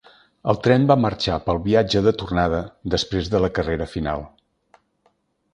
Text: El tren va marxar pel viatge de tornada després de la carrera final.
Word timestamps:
El 0.53 0.57
tren 0.67 0.87
va 0.91 0.95
marxar 1.01 1.35
pel 1.49 1.59
viatge 1.67 2.01
de 2.09 2.15
tornada 2.23 2.63
després 2.97 3.31
de 3.35 3.45
la 3.47 3.53
carrera 3.59 3.91
final. 3.97 4.29